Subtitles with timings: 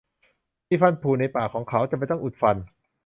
[0.69, 2.57] มีฟันผุในปากของเขา จำเป็นต้องอุดฟัน